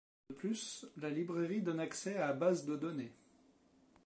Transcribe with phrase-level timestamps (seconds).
[0.31, 3.13] De plus, la librairie donne accès à bases de données.